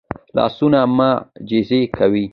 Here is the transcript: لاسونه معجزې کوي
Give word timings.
لاسونه 0.37 0.79
معجزې 0.97 1.81
کوي 1.97 2.25